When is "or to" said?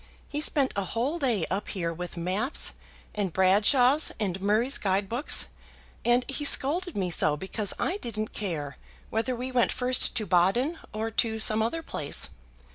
10.91-11.39